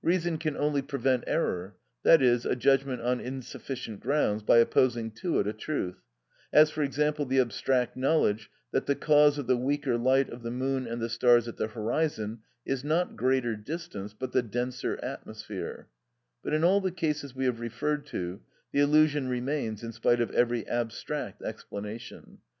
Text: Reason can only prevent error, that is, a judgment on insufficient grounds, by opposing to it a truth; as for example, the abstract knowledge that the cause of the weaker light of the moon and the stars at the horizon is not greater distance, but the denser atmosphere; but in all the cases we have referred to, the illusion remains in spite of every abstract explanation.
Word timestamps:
Reason 0.00 0.38
can 0.38 0.56
only 0.56 0.80
prevent 0.80 1.24
error, 1.26 1.74
that 2.04 2.22
is, 2.22 2.46
a 2.46 2.54
judgment 2.54 3.00
on 3.02 3.18
insufficient 3.18 3.98
grounds, 3.98 4.44
by 4.44 4.58
opposing 4.58 5.10
to 5.14 5.40
it 5.40 5.48
a 5.48 5.52
truth; 5.52 6.04
as 6.52 6.70
for 6.70 6.84
example, 6.84 7.26
the 7.26 7.40
abstract 7.40 7.96
knowledge 7.96 8.48
that 8.70 8.86
the 8.86 8.94
cause 8.94 9.38
of 9.38 9.48
the 9.48 9.56
weaker 9.56 9.98
light 9.98 10.30
of 10.30 10.44
the 10.44 10.52
moon 10.52 10.86
and 10.86 11.02
the 11.02 11.08
stars 11.08 11.48
at 11.48 11.56
the 11.56 11.66
horizon 11.66 12.42
is 12.64 12.84
not 12.84 13.16
greater 13.16 13.56
distance, 13.56 14.14
but 14.16 14.30
the 14.30 14.40
denser 14.40 15.02
atmosphere; 15.04 15.88
but 16.44 16.52
in 16.52 16.62
all 16.62 16.80
the 16.80 16.92
cases 16.92 17.34
we 17.34 17.44
have 17.44 17.58
referred 17.58 18.06
to, 18.06 18.40
the 18.70 18.78
illusion 18.78 19.26
remains 19.26 19.82
in 19.82 19.90
spite 19.90 20.20
of 20.20 20.30
every 20.30 20.64
abstract 20.68 21.42
explanation. 21.42 22.38